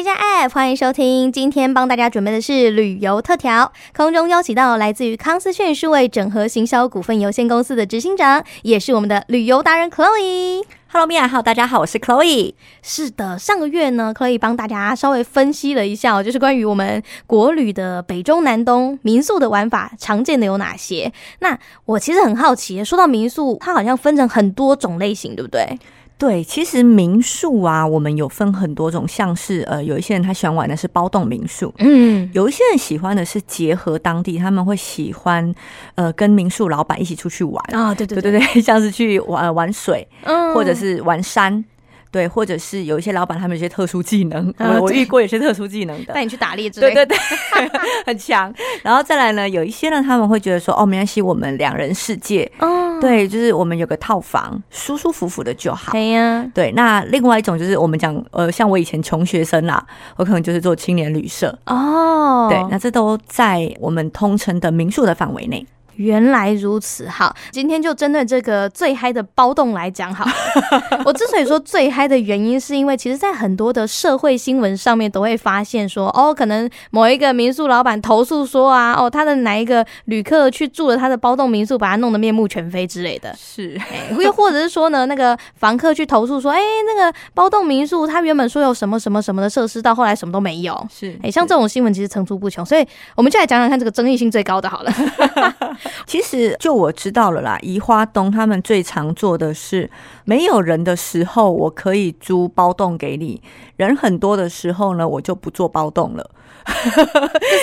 [0.00, 1.30] K 加 F，欢迎收听。
[1.30, 10.64] 今天帮大家准备的是旅游特调，空中邀请到来自于康思炫数位整合行销股份有限公司的执行长，也是我们的旅游达人 Chloe。
[10.90, 12.54] Hello，Mia，好，大家好，我是 Chloe。
[12.80, 21.12] 是的，上个月呢，Chloe 帮大家稍微分析了一下，就是关于我们国旅的北中南东民宿的玩法，常见的有哪些？
[21.40, 25.78] 那我其实很好奇，说到民宿，它好像分成很多种类型，对不对？
[26.20, 35.52] 对，其实民宿啊，我们有分很多种，像是呃，有一些人他喜欢玩的是包栋民宿，嗯，有一些人喜欢的是结合当地，他们会喜欢
[35.94, 41.64] 呃跟民宿老板一起出去玩啊，对对对对对， 像是去玩玩水，嗯，或者是玩山。
[42.10, 47.70] 对，或者是有一些老板，他们有些特殊技能，啊、我我 遇过有些特殊技能的，带你去打猎之类，对对对，
[48.04, 48.52] 很强。
[48.82, 55.92] 然后再来呢，有一些呢，他们会觉得说，哦，没关系，我们两人世界，哦，对，就是我们有个套房，舒舒服服的就好。
[55.92, 56.72] 对呀、啊，对。
[56.72, 59.86] 那另外一种就是我们讲，呃，像我以前穷学生啦，
[60.16, 65.64] 我可能就是做青年旅社哦，对，那这都在我们通称的民宿的范围内。
[66.00, 70.24] 原来如此，好，今天就针对这个最嗨的包栋来讲，好。
[71.04, 83.34] 我之所以说最嗨的原因，是因为其实，在很多的社会新闻上面都会发现说，哦，可能某一个民宿老板投诉说啊，哦，他的哪一个旅客去住了他的包栋民宿，把他弄得面目全非之类的。
[83.36, 83.78] 是，
[84.18, 90.86] 又或者是说呢，那个房客去投诉说，哎，那个包栋民宿他原本说有什么什么什么的设施，到后来什么都没有。
[90.90, 94.90] 是，哎，像这种新闻其实层出不穷，所以我们就来讲讲看这个争议性最高的好了。
[96.06, 99.90] 其实就我知道了啦，宜花东他们最常做的是，
[100.24, 103.40] 没有人的时候我可以租包栋给你，
[103.76, 106.30] 人很多的时候呢，我就不做包栋了。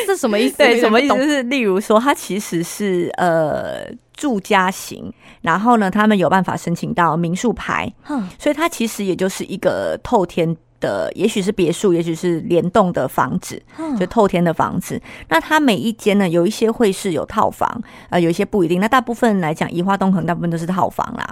[0.06, 0.58] 这 是什么意思？
[0.58, 1.16] 对，什么意思？
[1.16, 13.62] 就是例如说，它其实是呃住家型，然后呢，他们有办法申请到民宿牌，嗯，所以它其实也就是一个透天的，也许是别墅，也许是联动的房子，
[14.00, 15.02] 就透天的房子。
[15.30, 18.80] 那它每一间呢，有一些会是有套房，呃，有一些不一定。
[18.80, 21.28] 那大部分来讲，宜花东可能大部分都是套房啦。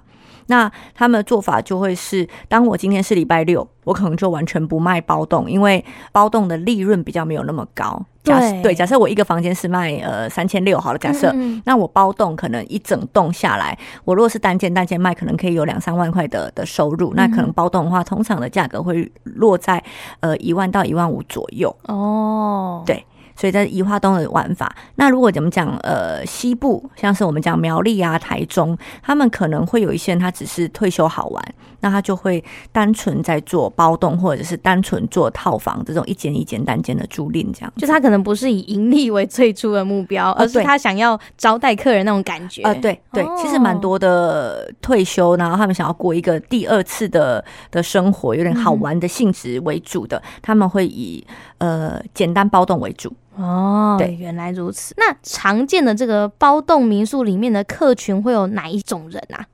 [0.47, 8.05] 那他们的做法就会是，当我今天是礼拜六，我可能就完全不卖包栋，因为包栋的利润比较没有那么高。
[8.25, 17.13] 假设对，对，假设我一个房间是卖呃三千六好了，假设，嗯嗯，那我包栋可能一整栋下来，我如果是单间单间卖，可能可以有两三万块的的收入。
[17.13, 19.81] 嗯、那可能包栋的话，通常的价格会落在
[20.19, 21.73] 呃一万到一万五左右。
[21.83, 23.05] 哦，对。
[23.37, 25.77] 所以在宜花东的玩法，那如果怎么讲？
[25.83, 31.45] 呃，西部像是我们讲苗栗啊、台中，他们可能会有一些人，他只是退休好玩，
[31.79, 37.73] 那他就会单纯在做包栋，或者是单纯做套房这种一间一间单间的租赁，这样。
[37.77, 42.61] 就他可能不是以盈利为最初的目标，而是他想要招待客人那种感觉。
[42.63, 51.25] 啊、呃，对对，其实蛮多的退休，然后他们想要过一个第二次的的生活，有点好玩的性质为主的，嗯、他们会以
[51.57, 53.13] 呃简单包栋为主。
[53.35, 54.93] 哦，对，原来如此。
[54.97, 59.45] 那常见的这个包栋民宿里面的客群会有哪一种人啊？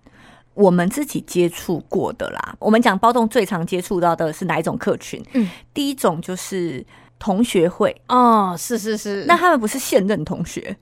[0.54, 2.56] 我们自己接触过的啦。
[2.60, 5.24] 我们讲包动最常接触到的是哪一种客群？
[5.34, 6.86] 嗯，第一种就是
[7.18, 7.96] 同学会。
[8.08, 9.26] 哦，是是是。
[9.26, 10.76] 那他们不是现任同学，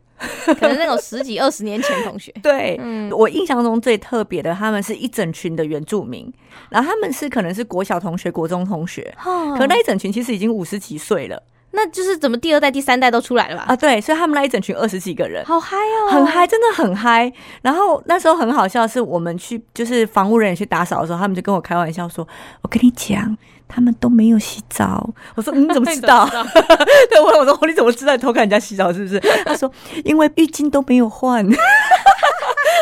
[0.46, 2.32] 可能那种十几二十年前同学。
[2.42, 6.32] 对，嗯，我印象中最特别的，他们是一整群的原住民，
[6.70, 11.42] 然后他们是可能是国小同学、国中同学，哦，可那一整群其实已经五十几岁了。
[11.72, 13.66] 那就是怎么第二代、第三代都出来了吧？
[13.68, 17.32] 啊，对，所以他们那一整群二十几个人，好嗨哦，很嗨，真的很嗨。
[17.62, 22.28] 然后那时候很好笑，是我们去就是房屋人员去打扫的时候，他们就跟我开玩笑说
[22.64, 23.38] ：“我跟你讲，
[23.68, 26.28] 他们都没有洗澡。”我说： “你怎么知道？”
[27.10, 29.72] 对，我我说：“你怎么知道你偷看人家洗澡是不是？”他说
[30.04, 31.46] ：“因为浴巾都没有换。”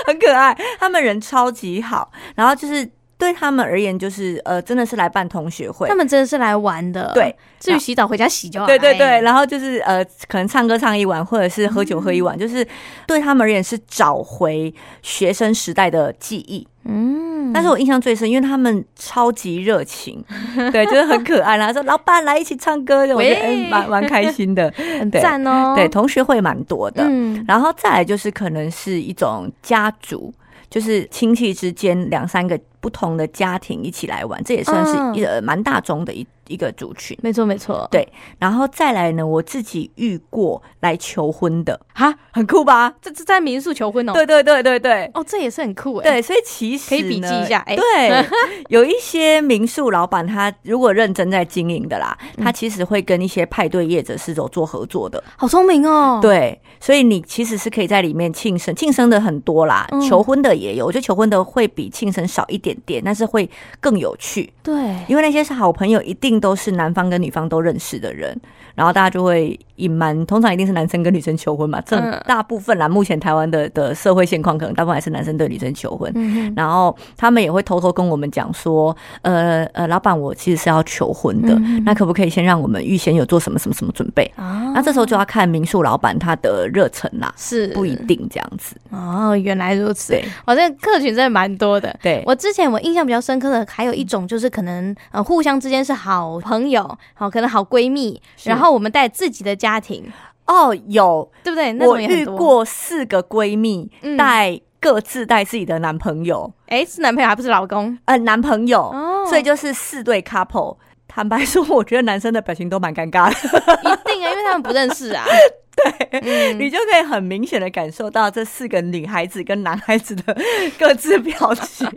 [0.08, 2.90] 很可爱，他们人超级好，然后就是。
[3.18, 5.88] 对他们而言，就是呃，真的是来办同学会。
[5.88, 7.12] 他们真的是来玩的。
[7.16, 8.68] 对，至于洗澡回家洗就好。
[8.68, 12.66] 对对对，然后就是呃，可能唱歌唱一晚，或者是喝酒喝一晚，嗯、就是
[13.08, 16.68] 对他们而言是找回学生时代的记忆。
[16.90, 20.24] 嗯，但是我印象最深，因为他们超级热情，
[20.72, 21.58] 对，就是很可爱。
[21.58, 25.74] 然后说老板来一起唱歌，我觉得蛮蛮开心的，很赞哦。
[25.76, 27.04] 对，同学会蛮多的。
[27.04, 30.32] 嗯，然后再来就是可能是一种家族。
[30.70, 37.18] 就是亲戚之间两三个不同的家庭一起来玩，这也算是一个蛮大众的一一个族群。
[37.22, 37.88] 没错，没错。
[37.92, 38.08] 对，
[38.40, 42.94] 然后再来呢，我自己遇过来求婚的，哈，很酷吧？
[43.02, 44.14] 这这在民宿求婚哦？
[44.14, 45.12] 对对对对对。
[45.14, 46.04] 哦，这也是很酷哎。
[46.10, 47.60] 对，所以其实可以笔记一下。
[47.68, 48.26] 哎，对，
[48.70, 55.22] 有一些民宿老板，他如果认真在经营的啦，他其实会跟一些派对业者是有做合作的。
[55.36, 56.20] 好聪明哦。
[56.22, 60.86] 对，所以你其实是可以在里面庆生，庆生的很多啦，求婚的也有。
[60.86, 64.54] 我觉得求婚的会比庆生少一点点，但是会更有趣。
[64.64, 64.74] 对，
[65.08, 66.37] 因为那些是好朋友，一定。
[66.40, 68.40] 都是男方跟女方都认识的人，
[68.76, 71.82] 然后大家就会隐瞒，通常一定是男生跟女生求婚嘛。
[71.82, 76.12] 这大部分啦，目前台湾的的社会现况，可能大部分还是男生对女生求婚。
[76.16, 84.30] 嗯、然后他们也会偷偷跟我们讲说，呃呃，老板，我其实是要求婚的，嗯、那可不可以先让我们预先有做什么什么什么准备？
[84.36, 88.76] 哦、那这时候就要看民宿老板他的热忱啦，是不一定这样子。
[88.92, 90.14] 哦，原来如此。
[90.14, 91.94] 对，我这个客群真的蛮多的。
[92.02, 100.12] 对，我之前我印象比较深刻的还有一种就是可能呃互相之间是好朋友，好可能好闺蜜，然后我们带自己的家庭。
[100.46, 101.78] 哦，有对不对？
[101.86, 107.98] 我遇过四个闺蜜带、嗯、各自带自己的男朋友，哎，是男朋友还不是老公？
[108.06, 110.78] 呃，男朋友，哦、所以就是四对 couple。
[111.06, 115.26] 坦白说，我觉得男生的表情都蛮尴尬的，一定啊，因为他们不认识啊。
[115.78, 120.36] 对，嗯、你就可以很明显的感受到这四个女孩子跟男孩子的
[120.80, 121.88] 各自表情。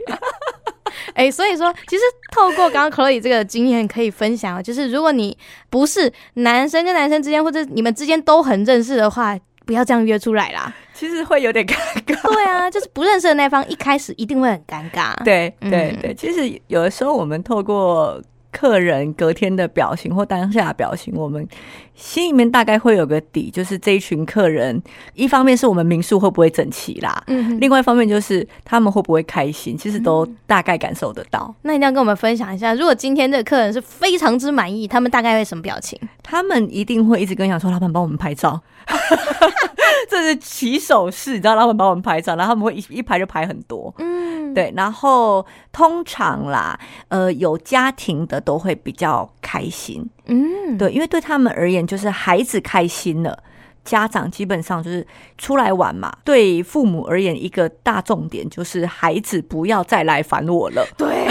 [1.15, 2.03] 哎、欸，所以说，其实
[2.33, 5.37] 透过刚刚 Chloe 这个经验可以分享，就是如果你
[5.69, 10.73] 不是男生跟男生之间，或者你们之间都很认识的话，不要这样约出来啦。
[10.95, 11.75] 其实会有点尴
[12.05, 12.35] 尬。
[12.35, 15.15] 对啊，就是不认识的那方一开始一定会很尴尬。
[15.25, 18.21] 对对对，其实有的时候我们透过。
[18.53, 21.47] 客人隔天的表情或当下的表情，我们
[21.95, 24.83] 心里面大概会有个底，就是这一群客人，
[25.15, 31.47] 一方面是我们民宿会不会整齐啦，嗯，另外一方面就是他们会不会开心，其实都大概感受得到。
[31.49, 35.99] 嗯、那一定要跟我们分享一下，如果今天这个客人是非常之满意，他们大概会什么表情？
[36.23, 38.61] 他们一定会一直跟你讲说：“老板帮我们拍照。”
[40.09, 53.43] 这是起手式，你知道，老板帮我们拍照，然后他们会一一排就排很多，嗯，对，然后通常啦，呃，有家庭的都会比较开心，嗯，对，因为对他们而言，就是孩子开心了。
[53.85, 55.07] 家长基本上就是
[55.39, 60.87] 出来玩嘛，对父母而言，一个大重点就是孩子不要再来烦我了。
[60.97, 61.27] 对，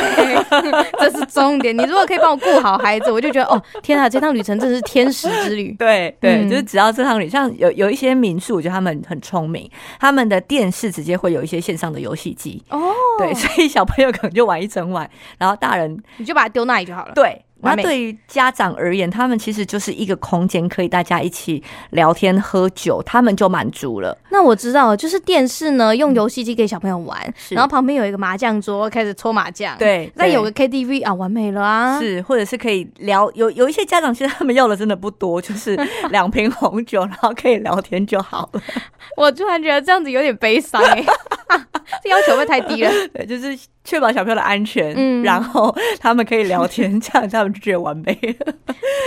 [0.99, 1.77] 这是重点。
[1.77, 5.73] 你如果可以帮我顾好孩子，我就觉得哦，天啊，这趟旅程真是天使之旅。
[5.77, 9.69] 对对，嗯、就是只要这趟旅，像有有一些民宿，我觉得他们很聪明，
[9.99, 17.13] 他们的电视直接会有一些线上的游戏机哦，对，所以小朋友可能就玩一整晚，然后大人你就把它丢那里就好了。
[17.13, 17.45] 对。
[17.61, 21.61] 那对于家长而言，他们其实就是一个空间，可以大家一起
[21.91, 24.17] 聊天喝酒，他们就满足了。
[24.29, 29.77] 那我知道，就是电视呢，用游戏机给小朋友玩，是然后旁边有一个麻将桌，开始搓麻将。
[29.77, 31.99] 对，那有个 KTV 啊，完美了啊！
[31.99, 35.75] 是，或者是可以聊，有有一些家长其实他们要的真的不多，就是
[36.11, 38.61] 两瓶红酒，然后可以聊天就好了。
[39.17, 41.05] 我突然觉得这样子有点悲伤哎、欸，
[42.03, 42.91] 这要求会太低了。
[43.13, 43.57] 对，就是。
[43.81, 48.53] 确保小朋友的安全，嗯，然后他们可以聊天， 这样他们就觉得完美了，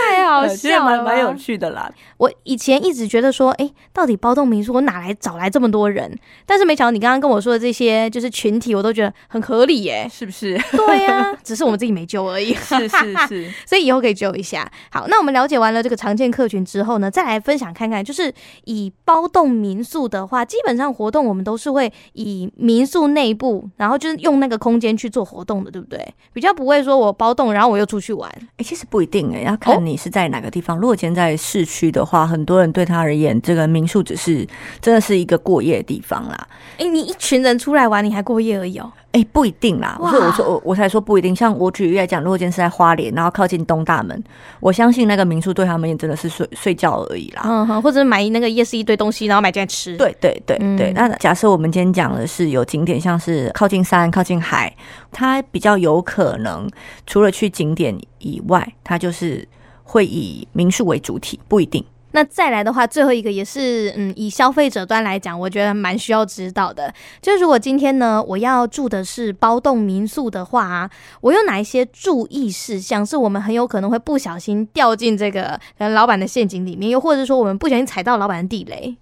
[0.09, 1.89] 太好笑了，蛮蛮有趣的啦。
[2.17, 6.13] 我以前一直觉得说，哎，到底包栋民宿我哪来找来这么多人？
[6.45, 10.59] 但是没想到你刚刚跟我说的这些就是群体，我都觉得很合理耶，是不是？
[10.71, 12.53] 对呀、啊，只是我们自己没救而已。
[12.53, 14.69] 是是是，所以以后可以救一下。
[14.91, 18.33] 好，那我们了解完了这个常见客群之后呢，再来分享看看，就是
[18.65, 24.73] 以包栋民宿的话，基本上活动我们都是会以民宿内部，然后就是用那个空。
[24.73, 26.03] 空间去做活动的，对不对？
[26.33, 28.27] 比较不会说我包栋，然后我又出去玩。
[28.33, 30.75] 哎、欸，其实不一定哎、欸，要看你是在哪个地方。
[30.75, 34.43] 哦、如果今天在市区的话，很多人对他而言，这个民宿只是
[34.81, 36.47] 真的是一个过夜的地方啦。
[36.79, 38.91] 哎、欸，你一群人出来玩，你还过夜而已哦。
[39.13, 39.95] 哎、欸，不一定啦。
[39.99, 41.35] 所以我说，我我才说不一定。
[41.35, 44.23] 像我举例来讲，如果今天是在花莲，然后靠近东大门，
[44.59, 47.43] 我相信那个民宿对他们也真的是睡睡觉而已啦。
[47.45, 49.95] 嗯哼，或者买那个夜市一堆东西，然后买进来吃。
[49.97, 50.91] 对对对对。
[50.91, 54.75] 嗯、那假设我们今天讲的是有景点，像是靠近山、靠近海，
[55.11, 56.67] 它比较有可能
[57.05, 59.47] 除了去景点以外，它就是
[59.83, 61.85] 会以民宿为主体，不一定。
[62.13, 66.93] 那再来的话，最后一个也是，嗯，以消费者端来讲，我觉得蛮需要知道的。
[67.21, 70.89] 就如果今天呢，我要住的是包栋民宿的话啊，
[71.21, 78.95] 我有哪一些注意事项，是我们很有可能会不小心掉进这个老板的陷阱里面，又或者说我们不小心踩到老板的地雷？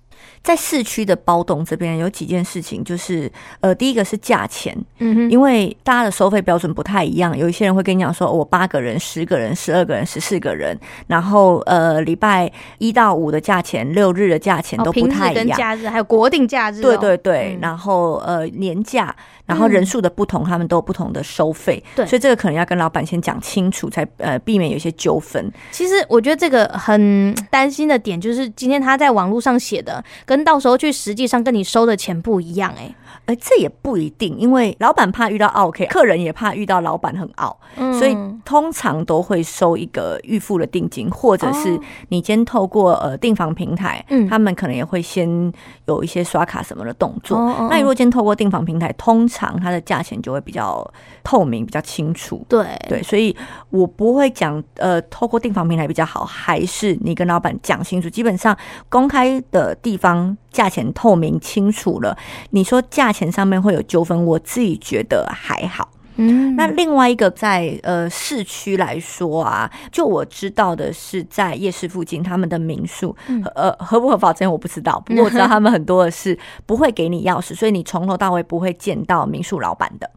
[0.43, 25.51] 在市区的包栋这边有几件事情，就是呃，第一个是价钱，嗯哼，因为大家的收费标准不太一样，有一些人会跟你讲说，我八个人、十个人、十二个人、十四个人，然后呃，礼拜一到五的价钱、六日的价钱都不太一样，跟假日还有国定假日，哦，对对对，嗯、然后呃年假，然后人数的不同，他们都有不同的收费，对，所以这个可能要跟老板先讲清楚，才呃避免有些纠纷。
[25.69, 30.03] 其实我觉得这个很担心的点就是，今天他在网络上写的。
[30.25, 32.95] 跟到时候去实际上跟你收的钱不一样哎、欸。
[33.25, 45.53] 呃，这也不一定，因为老板怕遇到奥客，客人也怕遇到老板很傲，嗯、所以通常都会收一个预付的定金，或者是你先透过呃订房平台，嗯，他们可能也会先
[45.85, 47.37] 有一些刷卡什么的动作。
[47.37, 50.83] 哦哦、那你如果先透过订房平台，通常它的价钱就会比较
[51.23, 52.43] 透明、比较清楚。
[52.49, 53.35] 对对，所以
[53.69, 58.09] 我不会讲呃，透过订房平台比较好，还是你跟老板讲清楚。
[58.09, 58.57] 基本上
[58.89, 62.17] 公开的地方价钱透明清楚了，
[62.51, 63.01] 你说价。
[63.01, 65.89] 价钱上面会有纠纷，我自己觉得还好。
[66.17, 75.01] 嗯，那另外一个在呃市区来说啊，就我知道的是在夜市附近，他们的民宿，嗯、呃合不合法，这我不知道。
[75.03, 80.07] 不过我知道他们很多的是不会给你钥匙，所以你从头到尾不会见到民宿老板的。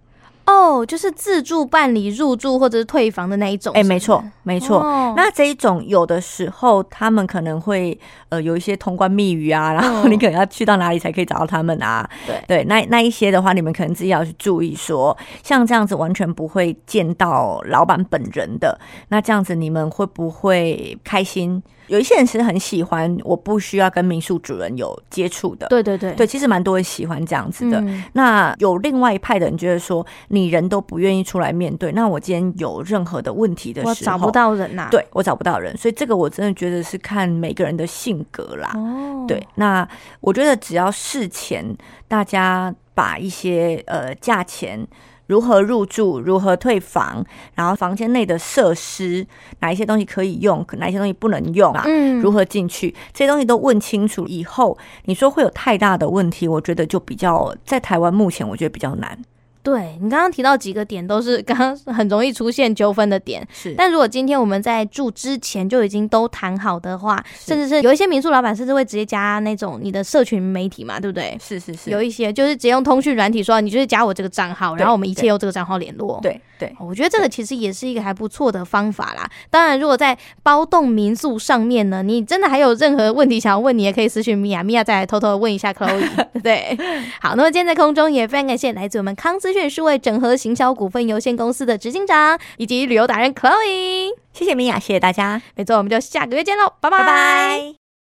[0.46, 3.72] 哦，oh, 就是自助办理入住或者是退房的那一种。
[3.74, 4.78] 哎、欸，没错，没错。
[4.80, 5.16] Oh.
[5.16, 7.98] 那这一种有的时候他们可能会
[8.28, 12.08] 呃有一些通关密语啊，然后你可能要去到哪里才可以找到他们啊？
[12.26, 21.62] 对对，那那一些的话，你们可能自己要去注意说，像这样子完全不会见到老板本人的，那这样子你们会不会开心？
[21.88, 25.66] 有一些人其实很喜欢，我不需要跟民宿主人有接触的。
[25.66, 27.78] 对对对，对，其实蛮多人喜欢这样子的。
[27.82, 30.04] 嗯、那有另外一派的人觉得说，
[30.34, 34.88] 你人都不愿意出来面对，那我今天有任何的问题的时候，我找不到人呐、啊。
[34.90, 38.72] 对，我找不到人，所以这个我真的觉得是看每个人的性格啦。
[38.74, 39.86] 哦，对，那
[40.20, 41.64] 我觉得只要事前
[42.08, 44.86] 大家把一些呃价钱。
[45.26, 46.20] 如何入住？
[46.20, 47.24] 如何退房？
[47.54, 49.26] 然后房间内的设施，
[49.60, 50.62] 哪一些东西可以用？
[50.76, 51.82] 哪一些东西不能用啊？
[51.86, 52.94] 嗯，如何进去？
[53.10, 54.76] 这些东西都问清楚以后，
[55.06, 56.46] 你说会有太大的问题？
[56.46, 59.18] 我觉得就比较在台湾目前，我觉得比较难。
[59.64, 63.44] 对，你刚刚提到几个点，都是 刚刚很容易出现纠纷的点。
[63.50, 71.34] 是，但如果今天我们在住之前就已经都谈好的话，甚至是有一些民宿老板甚至会直接加那种你的社群媒体嘛，对不对？
[71.40, 76.20] 是是是，有一些就是直接用通讯软体说，你就是加我这个账号，然后我们一切用这个账号联络。
[76.20, 79.26] 对对，我觉得这个其实也是一个还不错的方法啦。
[79.48, 86.06] 当然，如果在包栋民宿上面呢，你真的还有任何问题想要问，你也可以私讯米娅，米娅再来偷偷的问一下 Chloe，
[86.44, 86.76] 对。
[87.20, 96.74] 好，那么今天在空中也非常感谢来自我们康资讯数位整合行销股份有限公司的执行长以及旅游达人 Chloe，谢谢米娅，谢谢大家，没错，我们就下个月见喽。
[96.80, 97.83] 拜拜。